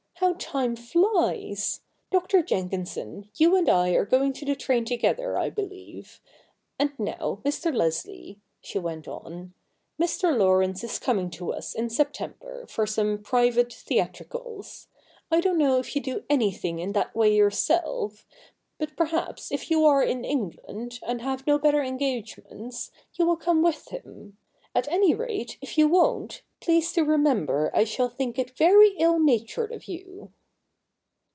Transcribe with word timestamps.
'How 0.21 0.33
time 0.37 0.75
flies! 0.75 1.81
Dr. 2.11 2.43
Jenkinson, 2.43 3.31
you 3.37 3.55
and 3.55 3.67
I 3.67 3.89
are 3.95 4.05
going 4.05 4.33
to 4.33 4.45
the 4.45 4.55
train 4.55 4.85
together, 4.85 5.35
I 5.35 5.49
believe. 5.49 6.21
And 6.77 6.91
now, 6.99 7.41
Mr. 7.43 7.75
Leslie,' 7.75 8.39
she 8.61 8.77
went 8.77 9.07
on,' 9.07 9.55
Mr. 9.99 10.37
Laurence 10.37 10.83
is 10.83 10.99
coming 10.99 11.31
to 11.31 11.51
us, 11.51 11.73
in 11.73 11.89
September, 11.89 12.67
for 12.67 12.85
some 12.85 13.17
private 13.23 13.73
theatricals. 13.73 14.87
I 15.31 15.41
don't 15.41 15.57
know 15.57 15.79
if 15.79 15.95
you 15.95 16.01
do 16.03 16.23
anything 16.29 16.77
in 16.77 16.91
that 16.91 17.15
way 17.15 17.35
yourself. 17.35 18.27
But 18.77 18.95
perhaps 18.95 19.51
if 19.51 19.71
you 19.71 19.85
are 19.87 20.03
in 20.03 20.23
England, 20.23 20.99
and 21.01 21.21
have 21.23 21.47
no 21.47 21.57
better 21.57 21.81
engagements, 21.81 22.91
you 23.15 23.25
will 23.25 23.37
come 23.37 23.63
with 23.63 23.87
him. 23.87 24.37
At 24.73 24.87
any 24.87 25.13
rate, 25.13 25.57
if 25.61 25.77
you 25.77 25.89
won't, 25.89 26.43
please 26.61 26.93
to 26.93 27.03
remember 27.03 27.69
I 27.73 27.83
shall 27.83 28.07
think 28.07 28.39
it 28.39 28.55
very 28.55 28.91
ill 28.97 29.19
natured 29.19 29.73
of 29.73 29.85
you.' 29.89 30.31